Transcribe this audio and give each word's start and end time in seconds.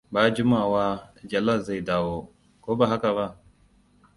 Ba 0.11 0.31
jimawa 0.33 1.13
Jalal 1.29 1.59
zai 1.65 1.81
dawo, 1.81 2.33
ko 2.63 2.71
ba 2.79 2.85
haka 2.91 3.09
ba? 3.17 3.27